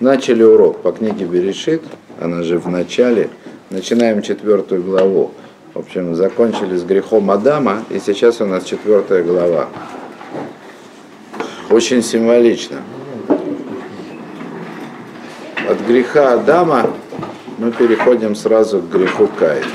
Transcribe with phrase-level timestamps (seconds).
[0.00, 1.82] Начали урок по книге Берешит,
[2.20, 3.30] она же в начале.
[3.70, 5.32] Начинаем четвертую главу.
[5.74, 9.68] В общем, закончили с грехом Адама, и сейчас у нас четвертая глава.
[11.70, 12.78] Очень символично.
[15.68, 16.90] От греха Адама
[17.58, 19.66] мы переходим сразу к греху Каина.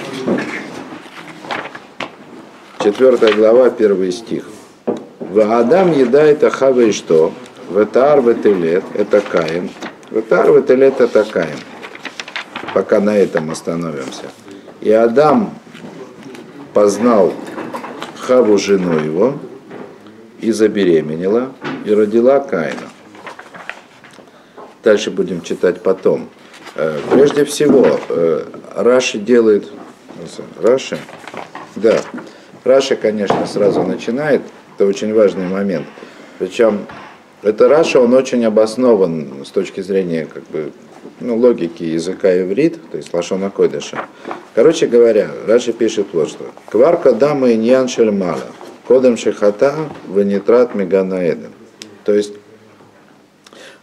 [2.84, 4.46] Четвертая глава, первый стих.
[5.36, 7.32] Адам едает Ахава и что?
[7.72, 9.70] Ветар ветелет, это Каин.
[10.10, 11.58] Ветар ветелет, это Каин.
[12.74, 14.26] Пока на этом остановимся.
[14.82, 15.54] И Адам
[16.74, 17.34] познал
[18.20, 19.40] Хаву, жену его,
[20.42, 21.54] и забеременела,
[21.86, 22.90] и родила Каина.
[24.84, 26.30] Дальше будем читать потом.
[26.76, 28.46] Э, прежде всего, э,
[28.76, 29.70] Раши делает...
[30.62, 30.98] Раши?
[31.78, 31.98] Да.
[32.66, 34.42] Раши, конечно, сразу начинает.
[34.76, 35.88] Это очень важный момент.
[36.38, 36.86] Причем
[37.42, 40.72] это Раша, он очень обоснован с точки зрения как бы,
[41.20, 44.06] ну, логики языка иврит, то есть лашона койдыша.
[44.54, 46.46] Короче говоря, Раши пишет вот что.
[46.70, 48.44] Кварка дама иньян шельмала,
[48.88, 49.74] кодем шехата
[50.08, 51.52] венитрат меганаэден.
[52.04, 52.34] То есть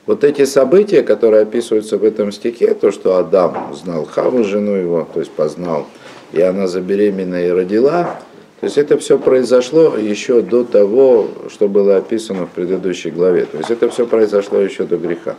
[0.07, 5.07] вот эти события, которые описываются в этом стихе, то, что Адам знал Хаву, жену его,
[5.13, 5.87] то есть познал,
[6.33, 8.19] и она забеременела и родила,
[8.61, 13.45] то есть это все произошло еще до того, что было описано в предыдущей главе.
[13.45, 15.37] То есть это все произошло еще до греха.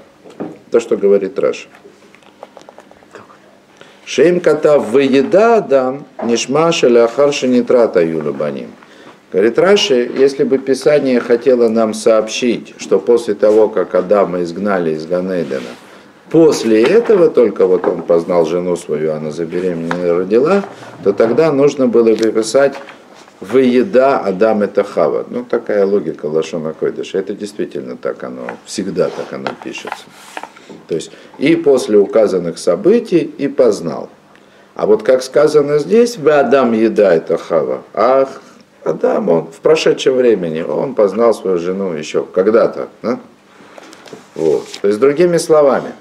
[0.71, 1.67] То, что говорит Раши.
[4.05, 8.69] שאם כתב וידע אדם, נשמע שלאחר שנטרד היו לו בנים.
[9.31, 15.05] Говорит Раши, если бы Писание хотело нам сообщить, что после того, как Адама изгнали из
[15.05, 15.61] Ган Эдена,
[16.31, 20.63] после этого только вот он познал жену свою, она забеременела и родила,
[21.03, 22.73] то тогда нужно было бы писать
[23.39, 25.25] Выеда Адам это Хава.
[25.29, 27.19] Ну, такая логика Лашона Койдыша.
[27.19, 30.03] Это действительно так оно, всегда так оно пишется.
[30.87, 34.09] То есть и после указанных событий и познал.
[34.75, 37.81] А вот как сказано здесь, вы Адам еда это Хава.
[37.93, 38.29] А
[38.83, 42.89] Адам, он в прошедшем времени, он познал свою жену еще когда-то.
[43.01, 43.19] Да?
[44.35, 44.65] Вот.
[44.81, 45.93] То есть другими словами.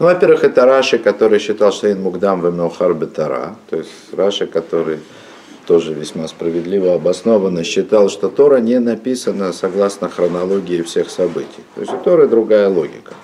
[0.00, 3.56] Ну, во-первых, это Раши, который считал, что Ин Мугдам Вемеохар Бетара.
[3.70, 4.98] То есть Раши, который
[5.66, 11.64] тоже весьма справедливо обоснованно считал, что Тора не написана согласно хронологии всех событий.
[11.74, 13.14] То есть у Торы другая логика.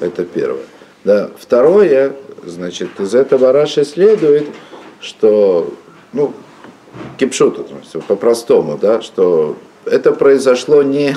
[0.00, 0.64] Это первое.
[1.04, 1.30] Да.
[1.38, 2.14] Второе,
[2.44, 4.46] значит, из этого Раши следует,
[5.00, 5.72] что,
[6.12, 6.32] ну,
[7.16, 7.68] кипшут,
[8.06, 11.16] по-простому, да, что это произошло не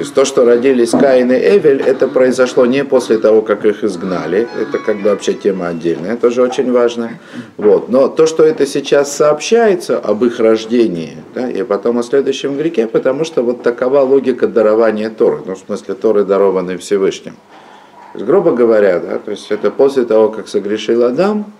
[0.00, 3.84] то есть то, что родились Каин и Эвель, это произошло не после того, как их
[3.84, 4.48] изгнали.
[4.58, 7.18] Это как бы вообще тема отдельная, тоже очень важно.
[7.58, 7.90] Вот.
[7.90, 12.86] Но то, что это сейчас сообщается об их рождении, да, и потом о следующем греке,
[12.86, 15.42] потому что вот такова логика дарования Торы.
[15.44, 17.34] Ну, в смысле, Торы дарованы Всевышним.
[18.14, 21.52] То есть, грубо говоря, да, то есть это после того, как согрешил Адам,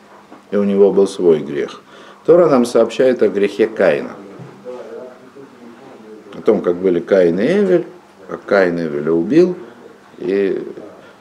[0.51, 1.83] и у него был свой грех.
[2.25, 4.13] Тора нам сообщает о грехе Каина.
[6.33, 7.85] О том, как были Каин и Эвель,
[8.39, 9.57] Каин Эвеля убил.
[10.19, 10.63] И...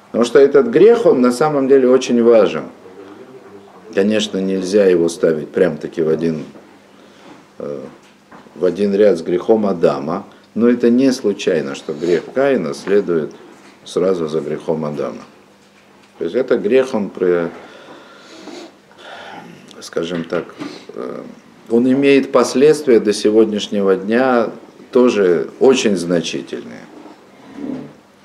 [0.07, 2.63] Потому что этот грех, он на самом деле очень важен.
[3.93, 6.43] Конечно, нельзя его ставить прям-таки в один,
[7.59, 7.79] э,
[8.55, 10.25] в один ряд с грехом Адама,
[10.55, 13.31] но это не случайно, что грех Каина следует
[13.85, 15.21] сразу за грехом Адама.
[16.17, 17.49] То есть это грех, он, при,
[19.79, 20.45] скажем так,
[20.95, 21.21] э,
[21.69, 24.49] он имеет последствия до сегодняшнего дня
[24.91, 26.81] тоже очень значительные.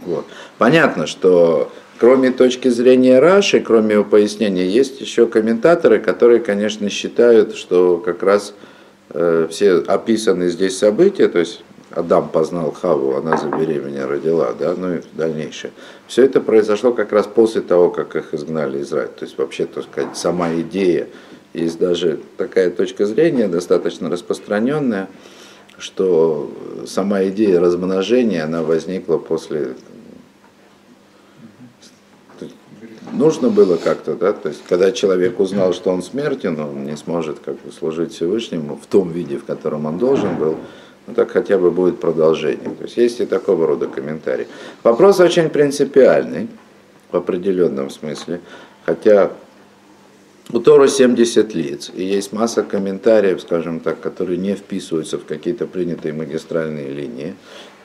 [0.06, 0.26] Вот.
[0.58, 7.54] Понятно, что кроме точки зрения Раши, кроме его пояснения, есть еще комментаторы, которые, конечно, считают,
[7.56, 8.54] что как раз
[9.10, 11.62] э, все описанные здесь события, то есть
[11.94, 15.72] Адам познал Хаву, она забеременела, родила, да, ну и дальнейшее.
[16.08, 19.06] Все это произошло как раз после того, как их изгнали из рая.
[19.06, 21.08] То есть вообще, так сказать, сама идея,
[21.52, 25.08] есть даже такая точка зрения, достаточно распространенная,
[25.78, 26.50] что
[26.86, 29.74] сама идея размножения, она возникла после
[33.14, 37.38] нужно было как-то, да, то есть когда человек узнал, что он смертен, он не сможет
[37.40, 40.56] как бы служить Всевышнему в том виде, в котором он должен был,
[41.06, 42.70] ну так хотя бы будет продолжение.
[42.70, 44.46] То есть есть и такого рода комментарии.
[44.82, 46.48] Вопрос очень принципиальный
[47.10, 48.40] в определенном смысле,
[48.84, 49.30] хотя
[50.52, 55.66] у Тора 70 лиц, и есть масса комментариев, скажем так, которые не вписываются в какие-то
[55.66, 57.34] принятые магистральные линии.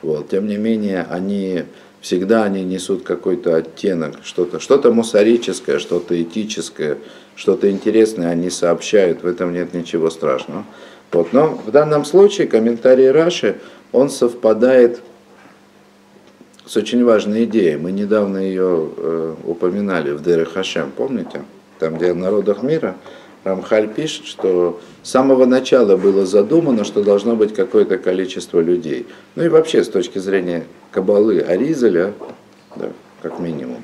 [0.02, 0.28] Вот.
[0.28, 1.64] Тем не менее, они
[2.00, 6.98] всегда они несут какой-то оттенок, что-то что мусорическое, что-то этическое,
[7.36, 10.64] что-то интересное они сообщают, в этом нет ничего страшного.
[11.12, 13.58] Вот, но в данном случае комментарий Раши,
[13.92, 15.00] он совпадает
[16.64, 17.76] с очень важной идеей.
[17.76, 21.42] Мы недавно ее э, упоминали в Дере Хашем, помните?
[21.80, 22.94] Там, где в народах мира
[23.44, 29.06] Рамхаль пишет, что с самого начала было задумано, что должно быть какое-то количество людей.
[29.34, 32.12] Ну и вообще, с точки зрения Кабалы Аризеля,
[32.76, 32.90] да,
[33.22, 33.82] как минимум.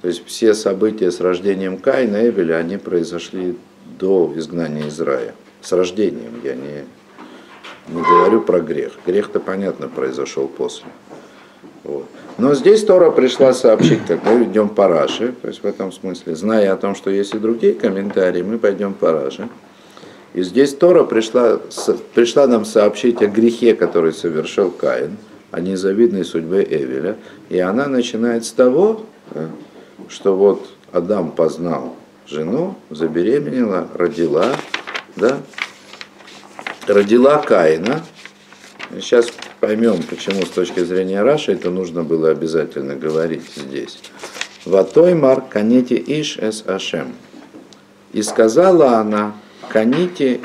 [0.00, 3.58] То есть все события с рождением Каина и Эвеля, они произошли
[3.98, 5.34] до изгнания из рая.
[5.60, 6.84] С рождением, я не,
[7.88, 8.92] не говорю про грех.
[9.06, 10.86] Грех-то, понятно, произошел после.
[11.84, 12.06] Вот.
[12.38, 16.34] Но здесь Тора пришла сообщить, как мы идем по Раши, то есть в этом смысле,
[16.34, 19.48] зная о том, что есть и другие комментарии, мы пойдем по Раши.
[20.32, 21.58] И здесь Тора пришла,
[22.14, 25.16] пришла нам сообщить о грехе, который совершил Каин,
[25.50, 27.16] о незавидной судьбе Эвеля.
[27.48, 29.02] И она начинает с того,
[30.08, 34.46] что вот Адам познал жену, забеременела, родила,
[35.16, 35.38] да,
[36.86, 38.02] родила Каина.
[39.00, 39.26] Сейчас
[39.60, 44.00] поймем, почему с точки зрения Раши это нужно было обязательно говорить здесь.
[44.64, 47.14] Ватоймар канити иш эс ашем.
[48.12, 49.34] И сказала она,
[49.68, 50.40] канити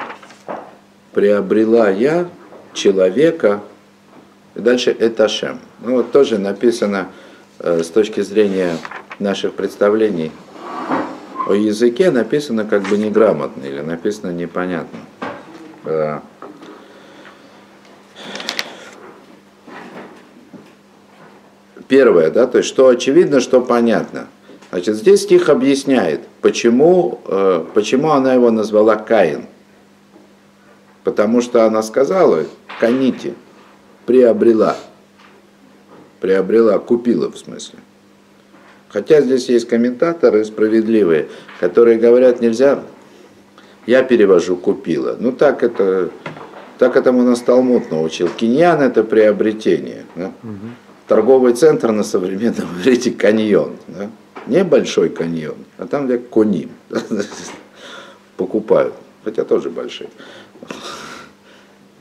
[1.13, 2.29] приобрела я
[2.73, 3.62] человека,
[4.53, 5.59] и дальше это Ашем.
[5.81, 7.09] Ну вот тоже написано
[7.59, 8.77] э, с точки зрения
[9.17, 10.31] наших представлений
[11.47, 15.00] о языке, написано как бы неграмотно или написано непонятно.
[21.87, 24.27] Первое, да, то есть что очевидно, что понятно.
[24.71, 29.45] Значит, здесь стих объясняет, почему, э, почему она его назвала Каин.
[31.03, 32.45] Потому что она сказала,
[32.79, 33.35] каните,
[34.05, 34.75] приобрела.
[36.19, 37.79] Приобрела, купила в смысле.
[38.89, 41.27] Хотя здесь есть комментаторы справедливые,
[41.59, 42.83] которые говорят, нельзя,
[43.85, 45.15] я перевожу купила.
[45.19, 46.09] Ну так это,
[46.79, 48.29] так этому нас Талмуд научил.
[48.29, 50.05] Киньян это приобретение.
[50.15, 50.31] Да?
[50.41, 53.77] Угу торговый центр на современном иврите каньон.
[53.87, 54.09] Да?
[54.47, 56.69] Не большой каньон, а там где коним.
[56.89, 57.23] Да?
[58.37, 58.93] Покупают.
[59.23, 60.09] Хотя тоже большие.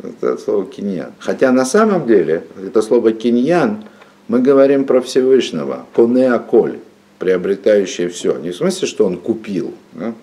[0.03, 1.13] Это слово киньян.
[1.19, 3.85] Хотя на самом деле это слово киньян
[4.29, 5.87] мы говорим про Всевышнего.
[5.95, 6.79] Конеаколь,
[7.19, 8.37] приобретающий все.
[8.39, 10.15] Не в смысле, что он купил, да?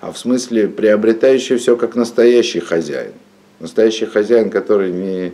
[0.00, 3.12] а в смысле приобретающий все как настоящий хозяин.
[3.60, 5.32] Настоящий хозяин, который не,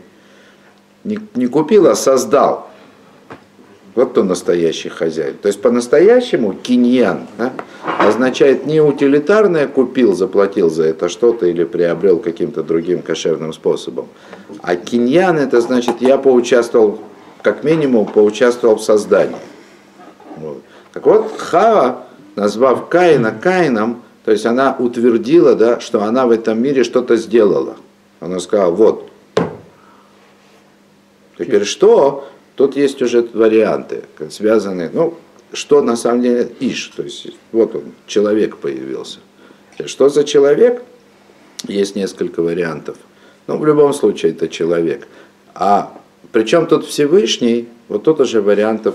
[1.05, 2.71] не, не купил, а создал.
[3.95, 5.37] Вот кто настоящий хозяин.
[5.37, 7.53] То есть по-настоящему киньян да,
[7.99, 14.09] означает не утилитарное купил, заплатил за это что-то или приобрел каким-то другим кошерным способом.
[14.63, 17.01] А киньян это значит я поучаствовал,
[17.43, 19.37] как минимум поучаствовал в создании.
[20.37, 20.63] Вот.
[20.95, 22.05] Так вот, Хава,
[22.35, 27.77] назвав Каина Каином, то есть она утвердила, да, что она в этом мире что-то сделала.
[28.21, 29.11] Она сказала, вот.
[31.39, 32.29] Теперь что?
[32.63, 35.15] Тут есть уже варианты, связанные, ну,
[35.53, 39.19] что на самом деле Иш, то есть вот он, человек появился.
[39.87, 40.81] Что за человек?
[41.67, 42.99] Есть несколько вариантов.
[43.49, 45.09] Но в любом случае это человек.
[45.57, 45.93] А
[46.31, 48.95] причем тут Всевышний, вот тут уже вариантов,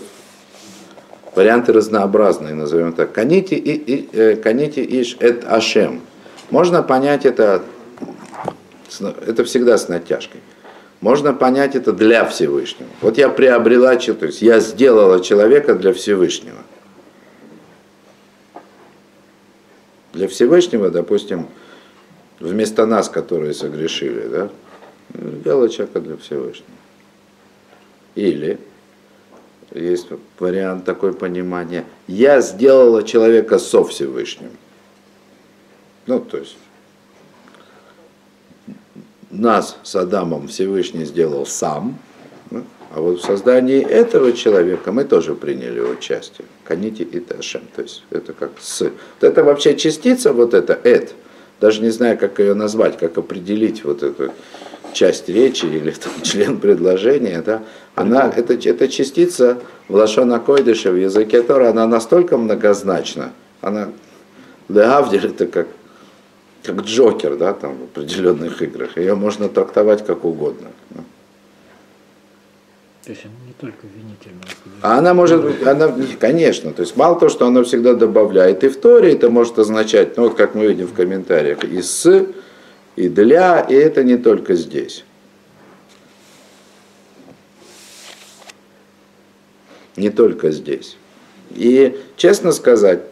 [1.36, 3.12] варианты разнообразные, назовем так.
[3.12, 6.00] Канити, и, и, э, канити иш эт ашем.
[6.52, 7.64] Можно понять это,
[9.26, 10.40] это всегда с натяжкой.
[11.02, 12.90] Можно понять это для Всевышнего.
[13.02, 16.64] Вот я приобрела, то есть я сделала человека для Всевышнего.
[20.14, 21.48] Для Всевышнего, допустим,
[22.40, 24.50] вместо нас, которые согрешили, да,
[25.14, 26.72] сделала человека для Всевышнего.
[28.16, 28.60] Или
[29.76, 30.08] есть
[30.40, 34.50] вариант такой понимания, я сделала человека со Всевышним.
[36.08, 36.58] Ну, то есть
[39.38, 41.98] нас с Адамом Всевышний сделал сам,
[42.98, 46.48] а вот в создании этого человека мы тоже приняли участие.
[46.64, 47.62] Канити и Ташем.
[47.76, 48.82] То есть это как с.
[48.82, 51.14] Вот это вообще частица, вот это эт.
[51.60, 54.32] Даже не знаю, как ее назвать, как определить вот эту
[54.94, 57.64] часть речи или там, член предложения, да,
[57.96, 63.90] она, это, это частица в Лашона Койдыше, в языке Тора, она настолько многозначна, она,
[64.70, 65.68] Леавдиль, это как
[66.68, 68.98] как Джокер, да, там в определенных играх.
[68.98, 70.68] Ее можно трактовать как угодно.
[73.04, 74.44] То есть она не только винительная.
[74.82, 78.68] А она может быть, она, конечно, то есть мало того, что она всегда добавляет и
[78.68, 82.26] в Торе, это может означать, ну вот как мы видим в комментариях, и с,
[82.98, 85.06] и для, и это не только здесь.
[89.96, 90.98] Не только здесь.
[91.52, 93.04] И, честно сказать,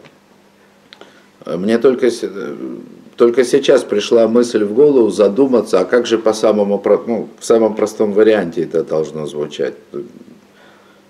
[1.46, 2.10] мне только
[3.16, 7.74] только сейчас пришла мысль в голову задуматься, а как же по самому, ну, в самом
[7.74, 9.74] простом варианте это должно звучать.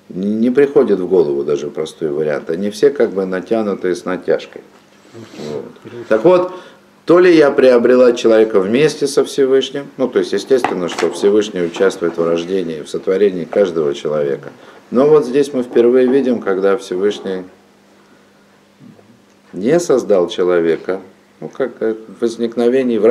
[0.09, 2.49] Не приходит в голову даже простой вариант.
[2.49, 4.63] Они все как бы натянутые с натяжкой.
[5.53, 5.65] Вот.
[6.09, 6.53] Так вот,
[7.07, 12.19] то ли я приобрела человека вместе со Всевышним, ну то есть естественно, что Всевышний участвует
[12.19, 14.53] в рождении, в сотворении каждого человека.
[14.93, 17.43] Но вот здесь мы впервые видим, когда Всевышний
[19.53, 21.01] не создал человека,
[21.41, 23.05] ну как в возникновении, в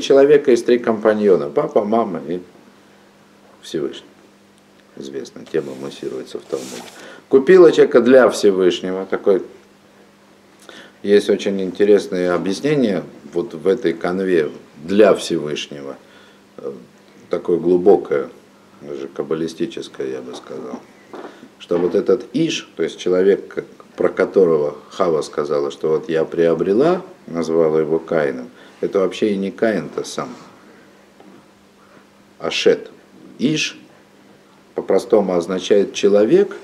[0.00, 2.40] человека есть три компаньона, папа, мама и
[3.62, 4.06] Всевышний.
[4.96, 6.82] Известная тема муссируется в Талмуде.
[7.28, 9.42] Купила человека для Всевышнего, такой
[11.02, 14.50] есть очень интересное объяснение вот в этой конве
[14.84, 15.96] для Всевышнего,
[16.58, 16.72] э,
[17.30, 18.28] такое глубокое,
[18.82, 20.80] даже каббалистическое, я бы сказал,
[21.58, 23.64] что вот этот Иш, то есть человек,
[23.96, 29.50] про которого Хава сказала, что вот я приобрела, назвала его Каином, это вообще и не
[29.50, 30.30] Каин-то сам,
[32.38, 32.90] а Шет.
[33.38, 33.78] Иш
[34.74, 36.56] по-простому означает человек,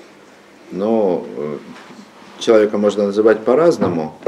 [0.70, 1.58] но э,
[2.38, 4.18] человека можно называть по-разному,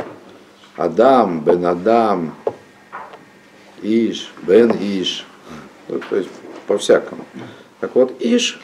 [0.76, 2.34] Адам, Бен Адам,
[3.82, 5.26] Иш, Бен Иш.
[5.88, 6.28] Ну, то есть
[6.66, 7.24] по-всякому.
[7.80, 8.60] Так вот, Иш,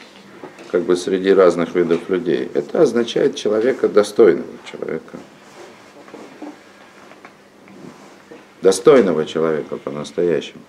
[0.75, 5.17] как бы среди разных видов людей, это означает человека достойного человека.
[8.61, 10.59] Достойного человека по-настоящему.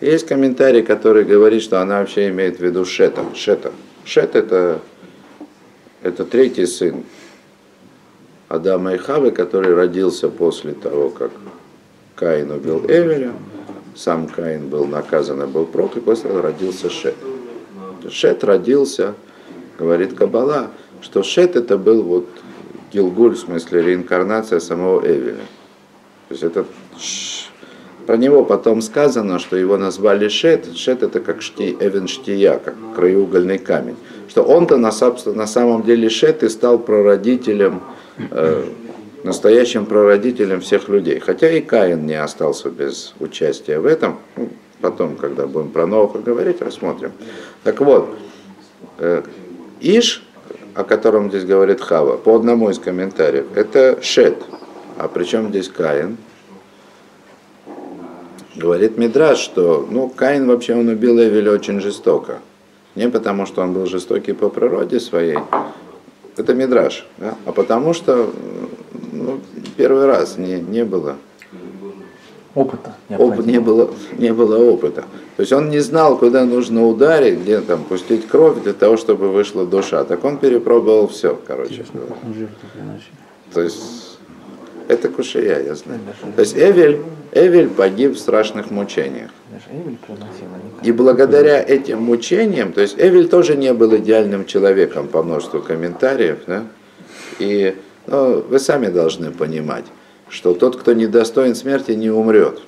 [0.00, 3.24] Есть комментарий, который говорит, что она вообще имеет в виду Шета.
[3.34, 3.72] Шета.
[4.04, 4.80] Шет это,
[6.00, 7.02] это третий сын
[8.46, 11.32] Адама и Хавы, который родился после того, как
[12.14, 13.32] Каин убил Эвеля.
[13.96, 17.16] Сам Каин был наказан и был проклят, после этого родился Шет.
[18.08, 19.14] Шет родился,
[19.78, 22.26] говорит Кабала, что Шет это был вот
[22.92, 25.36] Гилгуль, в смысле реинкарнация самого Эвеля.
[26.28, 26.64] То есть это
[28.06, 30.76] про него потом сказано, что его назвали Шет.
[30.76, 33.96] Шет это как шти, Эвен Штия, как краеугольный камень.
[34.28, 34.90] Что он-то на,
[35.34, 37.80] на самом деле Шет и стал прародителем
[38.18, 38.64] Э,
[39.24, 41.18] настоящим прародителем всех людей.
[41.18, 44.18] Хотя и Каин не остался без участия в этом.
[44.36, 47.12] Ну, потом, когда будем про Нового говорить, рассмотрим.
[47.64, 48.16] Так вот,
[48.98, 49.22] э,
[49.80, 50.22] Иш,
[50.74, 54.42] о котором здесь говорит Хава, по одному из комментариев, это Шет.
[54.98, 56.16] А причем здесь Каин?
[58.54, 62.38] Говорит Мидраш, что ну, Каин вообще он убил Эвеля очень жестоко.
[62.94, 65.38] Не потому, что он был жестокий по природе своей,
[66.38, 67.34] это мидраж, да?
[67.44, 68.30] а потому что
[69.12, 69.40] ну,
[69.76, 71.16] первый раз не, не было
[72.56, 72.94] опыта.
[73.16, 75.04] Оп, не, было, не было опыта.
[75.36, 79.30] То есть он не знал, куда нужно ударить, где там пустить кровь для того, чтобы
[79.30, 80.02] вышла душа.
[80.04, 81.84] Так он перепробовал все, короче.
[83.52, 84.18] То есть
[84.88, 86.00] это кушая, я знаю.
[86.34, 87.00] То есть Эвель,
[87.32, 89.30] Эвель погиб в страшных мучениях.
[90.82, 96.38] И благодаря этим мучениям, то есть Эвель тоже не был идеальным человеком по множеству комментариев,
[96.46, 96.64] да?
[97.38, 99.84] и ну, вы сами должны понимать,
[100.28, 102.60] что тот, кто недостоин смерти, не умрет.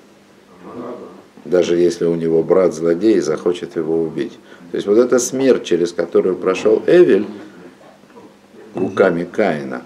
[1.44, 4.32] Даже если у него брат злодей захочет его убить.
[4.70, 7.26] То есть вот эта смерть, через которую прошел Эвель
[8.74, 9.82] руками Каина,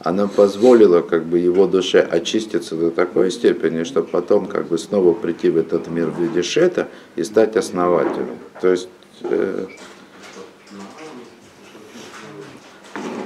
[0.00, 5.14] она позволила как бы его душе очиститься до такой степени, чтобы потом как бы снова
[5.14, 8.38] прийти в этот мир в виде шета и стать основателем.
[8.60, 8.88] То есть
[9.22, 9.66] э,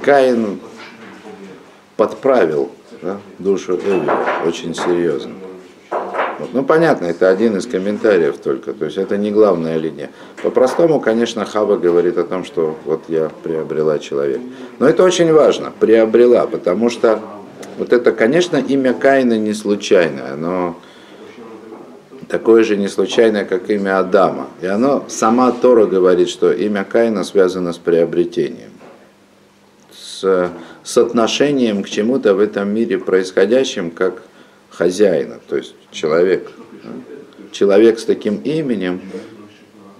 [0.03, 0.59] Каин
[1.97, 5.33] подправил да, душу Эвеля очень серьезно.
[6.39, 6.49] Вот.
[6.53, 10.09] Ну, понятно, это один из комментариев только, то есть это не главная линия.
[10.41, 14.41] По-простому, конечно, Хава говорит о том, что вот я приобрела человека.
[14.79, 17.19] Но это очень важно, приобрела, потому что
[17.77, 20.77] вот это, конечно, имя Каина не случайное, но
[22.29, 24.47] такое же не случайное, как имя Адама.
[24.61, 28.71] И оно, сама Тора говорит, что имя Каина связано с приобретением,
[29.91, 30.51] с,
[30.83, 34.23] с отношением к чему-то в этом мире происходящим, как
[34.69, 36.49] хозяина, то есть человек.
[37.51, 39.01] Человек с таким именем,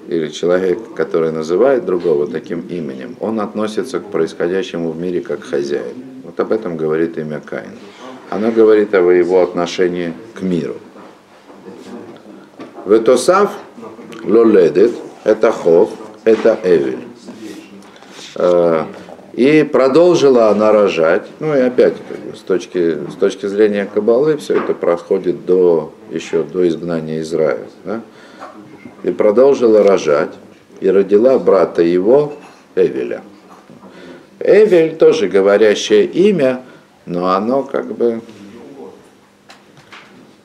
[0.08, 5.96] или человек, который называет другого таким именем, он относится к происходящему в мире как хозяин.
[6.24, 7.72] Вот об этом говорит имя Каин.
[8.30, 10.76] Оно говорит о его отношении к миру.
[12.86, 13.52] Ветосав
[14.24, 14.92] лоледет,
[15.24, 15.92] это хов,
[16.24, 17.00] это эвель.
[19.40, 21.26] И продолжила она рожать.
[21.40, 25.94] Ну и опять, как бы, с, точки, с точки зрения Кабалы, все это проходит до,
[26.12, 27.70] еще до изгнания Израиля.
[27.86, 28.02] Да?
[29.04, 30.34] И продолжила рожать.
[30.82, 32.34] И родила брата его,
[32.76, 33.22] Эвеля.
[34.42, 36.62] Эвель тоже говорящее имя,
[37.06, 38.20] но оно как бы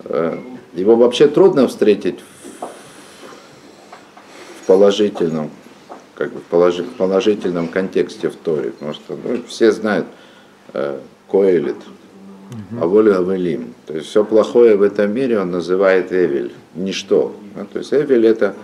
[0.04, 0.38] э,
[0.74, 2.20] его вообще трудно встретить
[4.60, 5.50] в положительном,
[6.14, 10.06] как бы в положительном контексте в Торе, потому что ну, все знают
[10.72, 10.98] э,
[11.30, 11.76] Коэлит,
[12.80, 13.74] а воля Авелим.
[13.86, 17.34] То есть все плохое в этом мире он называет Эвель, ничто.
[17.54, 17.66] Да?
[17.72, 18.54] То есть Эвель это,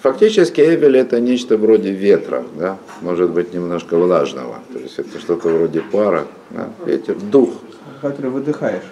[0.00, 2.78] фактически Эвель это нечто вроде ветра, да?
[3.00, 4.60] может быть немножко влажного.
[4.72, 6.70] То есть это что-то вроде пара, да?
[6.84, 7.50] ветер, дух.
[8.00, 8.84] Который выдыхаешь.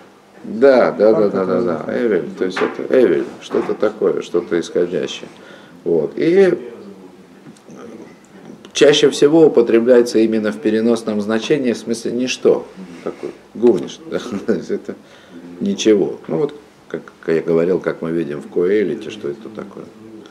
[0.42, 5.28] Да, да, да, да, да, да, Эвель, то есть это Эвель, что-то такое, что-то исходящее.
[5.84, 6.12] Вот.
[6.16, 6.73] И
[8.74, 12.66] чаще всего употребляется именно в переносном значении, в смысле ничто.
[13.02, 13.98] Такой гурниш.
[14.10, 14.20] Да?
[14.52, 14.96] это
[15.60, 16.20] ничего.
[16.28, 16.54] Ну вот,
[16.88, 19.84] как я говорил, как мы видим в Коэлите, что это такое.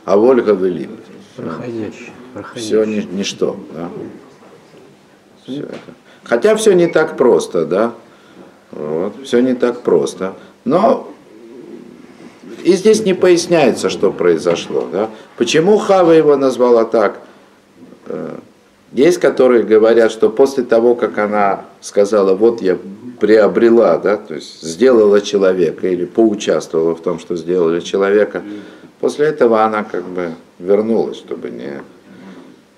[0.04, 0.98] А Вольга Велим.
[1.36, 2.12] Проходящий.
[2.54, 3.56] Все ни, ничто.
[3.72, 3.90] Да?
[5.42, 5.94] Все это.
[6.22, 7.94] Хотя все не так просто, да.
[8.70, 10.34] Вот, все не так просто.
[10.64, 11.10] Но
[12.62, 14.88] и здесь не поясняется, что произошло.
[14.90, 15.10] Да?
[15.36, 17.20] Почему Хава его назвала так?
[18.06, 18.38] Э,
[18.92, 22.78] есть, которые говорят, что после того, как она сказала, вот я
[23.18, 28.42] приобрела, да, то есть сделала человека или поучаствовала в том, что сделали человека,
[29.00, 31.82] после этого она как бы вернулась, чтобы не,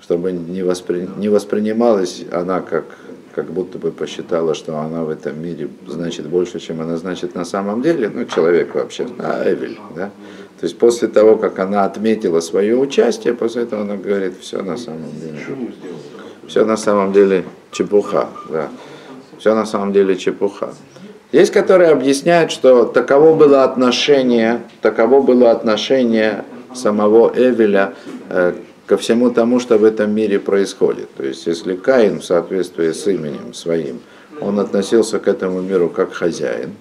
[0.00, 2.84] чтобы не, воспри, не воспринималась она как
[3.36, 7.44] как будто бы посчитала, что она в этом мире значит больше, чем она значит на
[7.44, 10.10] самом деле, ну, человек вообще, а Эвель, да.
[10.58, 14.78] То есть после того, как она отметила свое участие, после этого она говорит, все на
[14.78, 15.70] самом деле,
[16.48, 18.70] все на самом деле чепуха, да.
[19.38, 20.70] Все на самом деле чепуха.
[21.30, 27.92] Есть, которые объясняют, что таково было отношение, таково было отношение самого Эвеля
[28.30, 28.54] э,
[28.86, 31.12] ко всему тому, что в этом мире происходит.
[31.14, 34.00] То есть, если Каин в соответствии с именем своим,
[34.40, 36.74] он относился к этому миру как хозяин,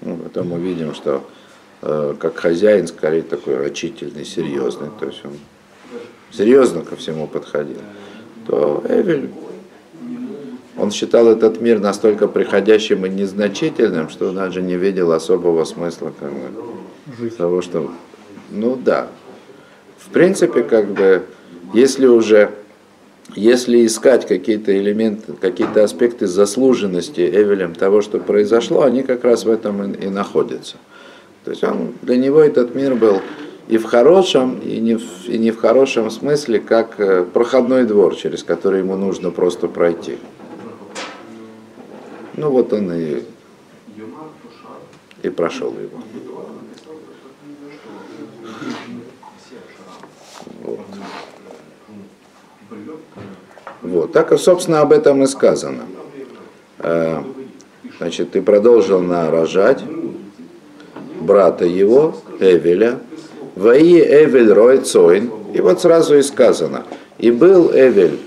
[0.00, 1.22] ну, потом мы видим, что
[1.82, 5.32] э, как хозяин, скорее такой рачительный, серьезный, то есть он
[6.32, 7.80] серьезно ко всему подходил,
[8.46, 9.30] то Эвель,
[10.76, 16.32] он считал этот мир настолько приходящим и незначительным, что даже не видел особого смысла как
[16.32, 17.90] бы, того, что...
[18.50, 19.08] Ну да,
[20.10, 21.22] в принципе, как бы,
[21.72, 22.50] если уже,
[23.36, 29.50] если искать какие-то элементы, какие-то аспекты заслуженности Эвелем того, что произошло, они как раз в
[29.50, 30.78] этом и, и находятся.
[31.44, 33.22] То есть он, для него этот мир был
[33.68, 38.16] и в хорошем, и не в, и не в хорошем смысле, как э, проходной двор,
[38.16, 40.18] через который ему нужно просто пройти.
[42.36, 43.22] Ну вот он и,
[45.22, 46.02] и прошел его.
[53.82, 54.12] Вот.
[54.12, 55.84] Так, собственно, об этом и сказано.
[56.78, 57.22] Э,
[57.98, 59.82] значит, ты продолжил нарожать
[61.20, 62.98] брата его, Эвеля,
[63.56, 66.84] Ваи Эвель Рой Цойн, и вот сразу и сказано,
[67.18, 68.20] и был Эвель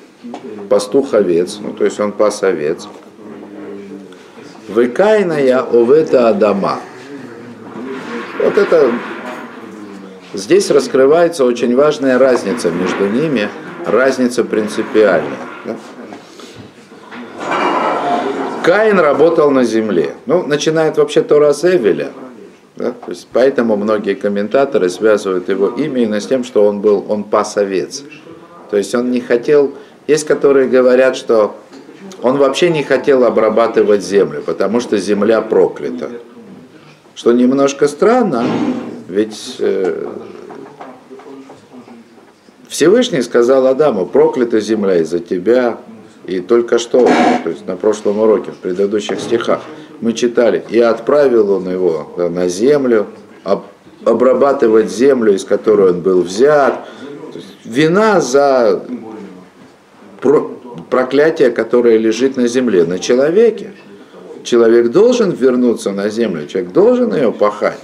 [0.69, 2.87] пастух овец, ну то есть он пас овец,
[4.69, 6.79] Выкайная овета Адама.
[8.41, 8.91] Вот это
[10.33, 13.49] здесь раскрывается очень важная разница между ними–
[13.85, 15.37] разница принципиальная.
[18.63, 20.15] Каин работал на земле.
[20.25, 22.11] Ну, начинает вообще Тора с Эвеля.
[22.77, 22.91] Да?
[22.91, 27.57] То есть, поэтому многие комментаторы связывают его именно с тем, что он был, он пас
[27.57, 28.03] овец.
[28.71, 29.73] То есть он не хотел,
[30.07, 31.55] есть которые говорят, что
[32.21, 36.09] он вообще не хотел обрабатывать землю, потому что земля проклята.
[37.15, 38.45] Что немножко странно,
[39.13, 40.07] ведь э,
[42.67, 45.77] Всевышний сказал Адаму, проклята земля из-за тебя.
[46.25, 47.07] И только что,
[47.43, 49.61] то есть на прошлом уроке, в предыдущих стихах,
[50.01, 53.07] мы читали, и отправил он его на землю,
[54.03, 56.87] обрабатывать землю, из которой он был взят.
[57.65, 58.83] вина за
[60.89, 63.73] проклятие, которое лежит на земле, на человеке.
[64.43, 67.79] Человек должен вернуться на землю, человек должен ее пахать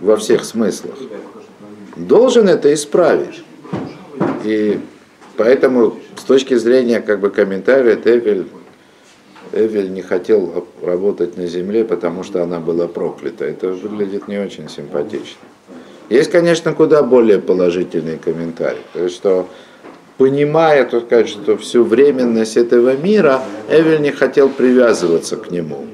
[0.00, 0.96] во всех смыслах
[1.98, 3.42] должен это исправить.
[4.44, 4.80] И
[5.36, 8.46] поэтому с точки зрения как бы комментария Эвель,
[9.52, 13.44] Эвель не хотел работать на земле, потому что она была проклята.
[13.44, 15.40] Это выглядит не очень симпатично.
[16.08, 18.80] Есть, конечно, куда более положительный комментарий.
[18.94, 19.48] То есть, что
[20.16, 25.86] понимая, так сказать, что всю временность этого мира, Эвель не хотел привязываться к нему.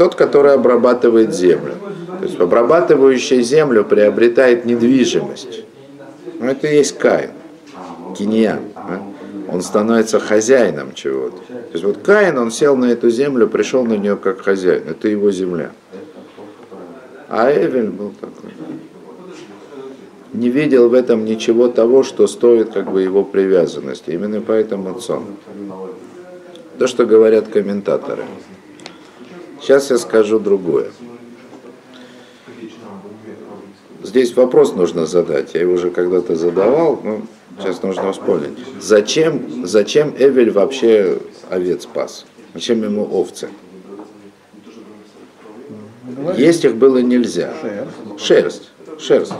[0.00, 1.74] Тот, который обрабатывает землю.
[2.20, 5.64] То есть обрабатывающая землю приобретает недвижимость.
[6.38, 7.32] Ну, это и есть Каин,
[8.16, 8.60] киньян.
[8.74, 9.02] А?
[9.52, 11.36] он становится хозяином чего-то.
[11.36, 15.06] То есть вот Каин, он сел на эту землю, пришел на нее как хозяин, это
[15.06, 15.70] его земля.
[17.28, 18.52] А Эвель был такой.
[20.32, 24.12] Не видел в этом ничего того, что стоит как бы его привязанности.
[24.12, 25.24] Именно поэтому сон.
[26.78, 28.24] То, что говорят комментаторы.
[29.60, 30.90] Сейчас я скажу другое.
[34.02, 35.54] Здесь вопрос нужно задать.
[35.54, 37.22] Я его уже когда-то задавал, но
[37.58, 38.58] сейчас нужно вспомнить.
[38.80, 41.18] Зачем, зачем Эвель вообще
[41.50, 42.24] овец спас?
[42.54, 43.48] Зачем ему овцы?
[46.36, 47.52] Есть их было нельзя.
[48.18, 48.70] Шерсть.
[48.98, 49.34] Шерсть.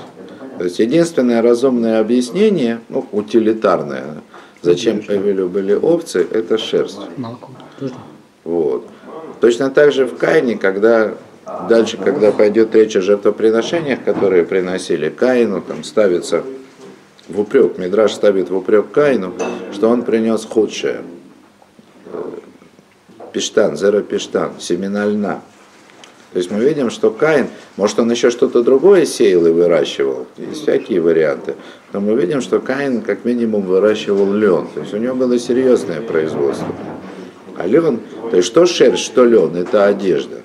[0.59, 4.23] То есть единственное разумное объяснение, ну, утилитарное,
[4.61, 7.01] зачем Эвелю были овцы, это шерсть.
[8.45, 8.87] Вот.
[9.41, 11.15] Точно так же в Кайне, когда
[11.69, 16.45] дальше, когда пойдет речь о жертвоприношениях, которые приносили Каину, там ставится
[17.29, 19.35] в упрек, Мидраш ставит в упрек Каину,
[19.73, 21.03] что он принес худшее.
[23.33, 25.41] Пиштан, зеро пиштан, семена льна.
[26.33, 30.63] То есть мы видим, что Каин, может он еще что-то другое сеял и выращивал, есть
[30.63, 31.57] всякие варианты,
[31.93, 36.01] но мы видим, что Каин как минимум выращивал лен, то есть у него было серьезное
[36.01, 36.69] производство.
[37.61, 40.41] А лен, то есть что шерсть, что лен, это одежда.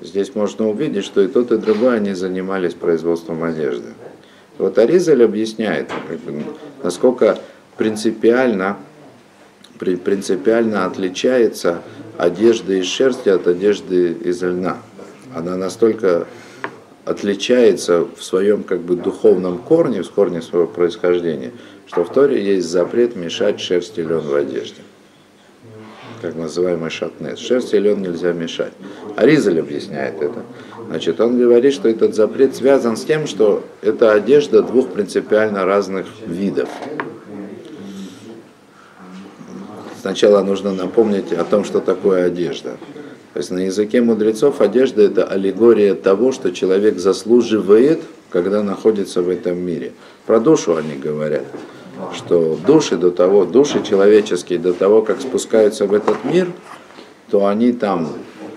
[0.00, 3.88] Здесь можно увидеть, что и тот, и другой они занимались производством одежды.
[4.58, 5.90] Вот Аризаль объясняет,
[6.84, 7.40] насколько
[7.76, 8.76] принципиально,
[9.80, 11.82] принципиально отличается
[12.16, 14.76] одежда из шерсти от одежды из льна.
[15.34, 16.28] Она настолько
[17.04, 21.50] отличается в своем как бы духовном корне, в корне своего происхождения,
[21.86, 24.82] что в Торе есть запрет мешать шерсть и лен в одежде.
[26.20, 27.38] Как называемый шатнес.
[27.38, 28.72] Шерсть и лен нельзя мешать.
[29.16, 30.42] Аризаль объясняет это.
[30.88, 36.06] Значит, он говорит, что этот запрет связан с тем, что это одежда двух принципиально разных
[36.26, 36.68] видов.
[40.00, 42.78] Сначала нужно напомнить о том, что такое одежда.
[43.34, 48.00] То есть на языке мудрецов одежда это аллегория того, что человек заслуживает,
[48.30, 49.92] когда находится в этом мире.
[50.26, 51.44] Про душу они говорят,
[52.14, 56.48] что души до того, души человеческие до того, как спускаются в этот мир,
[57.30, 58.08] то они там,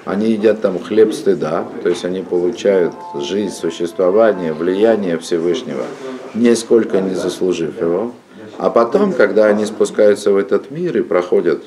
[0.05, 5.83] они едят там хлеб стыда, то есть они получают жизнь, существование, влияние Всевышнего,
[6.33, 8.13] нисколько не заслужив его.
[8.57, 11.63] А потом, когда они спускаются в этот мир и проходят,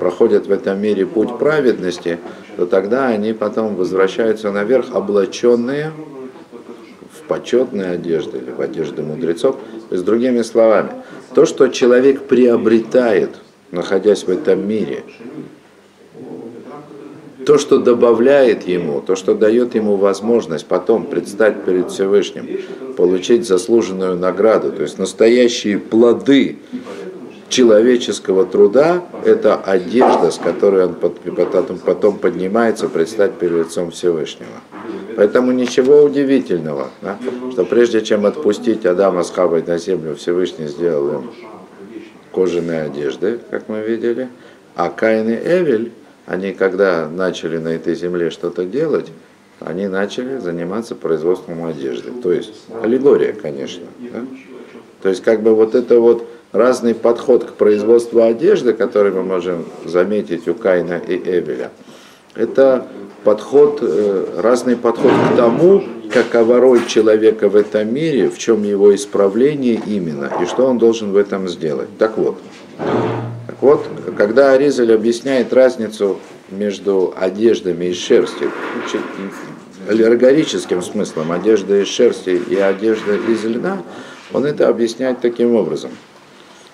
[0.00, 2.18] проходят в этом мире путь праведности,
[2.56, 5.92] то тогда они потом возвращаются наверх, облаченные
[7.12, 9.56] в почетные одежды или в одежды мудрецов.
[9.92, 10.88] То есть, другими словами,
[11.34, 13.28] то, что человек приобретает,
[13.72, 15.02] находясь в этом мире,
[17.44, 22.48] то, что добавляет ему, то, что дает ему возможность потом предстать перед Всевышним,
[22.96, 26.56] получить заслуженную награду, то есть настоящие плоды
[27.50, 34.62] человеческого труда– это одежда, с которой он потом, поднимается предстать перед лицом Всевышнего.
[35.16, 37.18] Поэтому ничего удивительного, да,
[37.52, 41.30] что прежде чем отпустить Адама с Хавой на землю, Всевышний сделал им
[42.32, 44.28] кожаные одежды, как мы видели,
[44.74, 45.92] а Каин и Эвель
[46.26, 49.08] они когда начали на этой земле что-то делать,
[49.60, 52.10] они начали заниматься производством одежды.
[52.22, 53.84] То есть аллегория, конечно.
[54.12, 54.24] Да?
[55.02, 59.66] То есть как бы вот это вот разный подход к производству одежды, который мы можем
[59.84, 61.70] заметить у Кайна и Эбеля,
[62.34, 62.86] это
[63.24, 65.82] подход, э, разный подход к тому,
[66.12, 71.12] какова роль человека в этом мире, в чем его исправление именно, и что он должен
[71.12, 71.88] в этом сделать.
[71.98, 72.38] Так вот,
[73.60, 76.18] вот, когда Аризаль объясняет разницу
[76.50, 78.48] между одеждами из шерсти,
[79.88, 83.82] аллергорическим смыслом, одежда из шерсти и одежда из льна,
[84.32, 85.90] он это объясняет таким образом.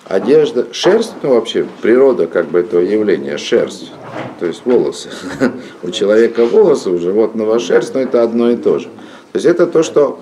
[0.09, 3.91] Одежда, шерсть, ну вообще природа как бы этого явления, шерсть,
[4.39, 5.09] то есть волосы.
[5.83, 8.85] У человека волосы, у животного шерсть, но это одно и то же.
[8.87, 10.19] То есть это то, что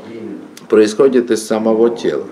[0.68, 2.26] происходит из самого тела.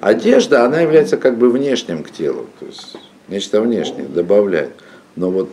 [0.00, 2.46] Одежда, она является как бы внешним к телу.
[2.58, 2.96] То есть
[3.28, 4.70] нечто внешнее добавляет.
[5.14, 5.50] Но вот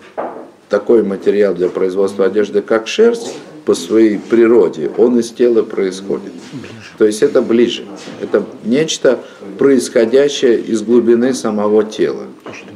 [0.70, 3.36] такой материал для производства одежды, как шерсть,
[3.66, 6.32] по своей природе, он из тела происходит.
[6.98, 7.86] То есть это ближе.
[8.22, 9.20] Это нечто
[9.58, 12.28] происходящее из глубины самого тела.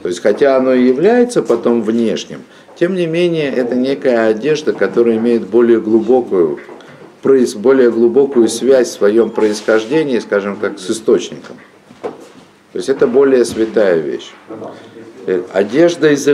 [0.02, 2.42] То есть хотя оно и является потом внешним,
[2.78, 6.60] тем не менее это некая одежда, которая имеет более глубокую,
[7.22, 11.58] более глубокую связь в своем происхождении, скажем так, с источником.
[12.02, 14.32] То есть это более святая вещь.
[15.26, 16.28] Э, одежда из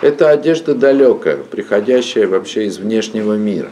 [0.00, 3.70] это одежда далекая, приходящая вообще из внешнего мира.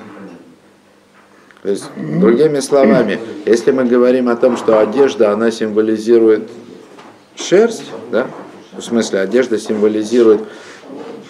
[1.62, 6.50] То есть, другими словами, если мы говорим о том, что одежда, она символизирует
[7.36, 8.26] шерсть, да,
[8.76, 10.40] в смысле одежда символизирует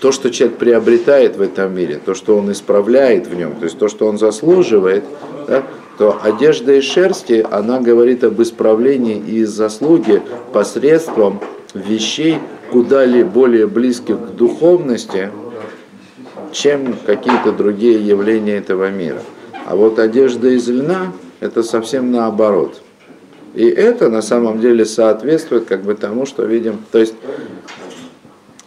[0.01, 3.79] то, что человек приобретает в этом мире, то, что он исправляет в нем, то есть
[3.79, 5.05] то, что он заслуживает,
[5.47, 5.63] да,
[5.99, 11.41] то одежда из шерсти, она говорит об исправлении и заслуге посредством
[11.75, 12.39] вещей
[12.75, 15.31] куда ли более близких к духовности,
[16.51, 19.21] чем какие-то другие явления этого мира.
[19.65, 22.83] А вот одежда из льна– это совсем наоборот.
[23.55, 26.81] И это на самом деле соответствует как бы тому, что видим.
[26.91, 27.15] То есть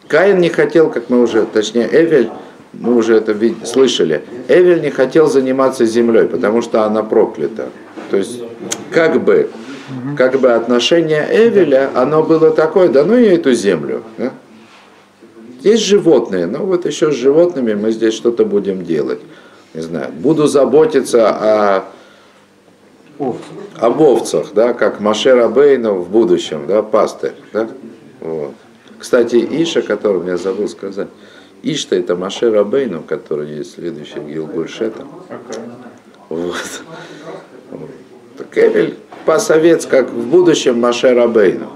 [0.07, 2.29] Каин не хотел, как мы уже, точнее Эвель,
[2.71, 7.71] мы уже это слышали, Эвель не хотел заниматься землей, потому что она проклята.
[8.09, 8.39] То есть
[8.89, 9.49] как бы,
[10.17, 14.03] как бы отношение Эвеля, оно было такое, да ну и эту землю.
[14.17, 14.31] Да?
[15.61, 19.19] Есть животные, но вот еще с животными мы здесь что-то будем делать.
[19.73, 21.85] Не знаю, буду заботиться о
[23.79, 27.67] об овцах, да, как Машер Абейну в будущем, да, пастырь, да,
[28.21, 28.53] вот.
[28.99, 31.07] Кстати, Иша, которым я забыл сказать,
[31.63, 35.05] Ишта это Машер Абейну, который есть следующий Гилгульшета.
[36.29, 36.81] Вот.
[38.37, 38.97] Так Эвель
[39.27, 41.69] пас овец, как в будущем Машер Абейну.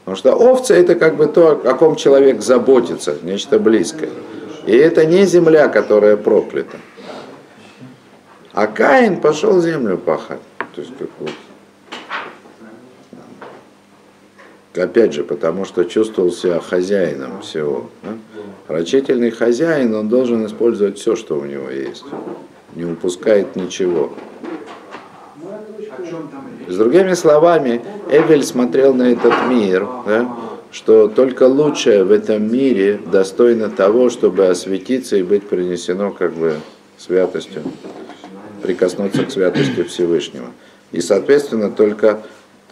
[0.00, 4.10] Потому что овцы это как бы то, о ком человек заботится, нечто близкое.
[4.66, 6.78] И это не земля, которая проклята.
[8.52, 10.40] А Каин пошел землю пахать.
[10.74, 11.30] То есть как вот
[14.74, 17.90] опять же, потому что чувствовал себя хозяином всего.
[18.02, 18.16] Да?
[18.66, 22.04] Рачительный хозяин, он должен использовать все, что у него есть.
[22.74, 24.12] Не упускает ничего.
[26.70, 30.32] С другими словами, Эвель смотрел на этот мир, да,
[30.70, 36.54] что только лучшее в этом мире достойно того, чтобы осветиться и быть принесено как бы
[36.96, 37.62] святостью,
[38.62, 40.46] прикоснуться к святости Всевышнего.
[40.92, 42.20] И, соответственно, только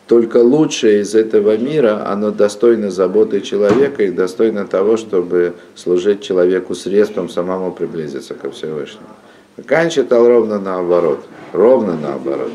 [0.07, 6.77] только лучшее из этого мира, оно достойно заботы человека и достойно того, чтобы служить человеку
[6.77, 9.09] средством самому приблизиться ко Всевышнему.
[9.67, 12.53] Кан считал ровно наоборот, ровно наоборот,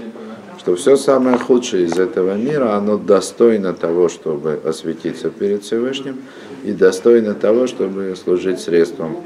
[0.63, 6.21] что все самое худшее из этого мира, оно достойно того, чтобы осветиться перед Всевышним
[6.63, 9.17] и достойно того, чтобы служить средством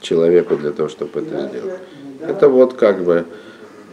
[0.00, 1.78] человеку для того, чтобы это сделать.
[2.20, 3.26] Это вот как бы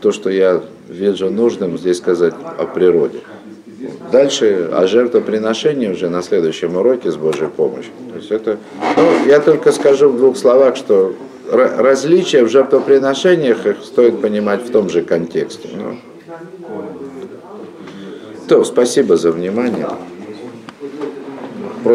[0.02, 3.20] то, что я вижу нужным здесь сказать о природе.
[4.12, 7.92] Дальше о жертвоприношении уже на следующем уроке с Божьей помощью.
[8.10, 8.58] То есть это,
[8.98, 11.14] ну, я только скажу в двух словах, что
[11.52, 15.70] различия в жертвоприношениях их стоит понимать в том же контексте.
[15.76, 15.98] Ну.
[18.48, 19.88] То, спасибо за внимание.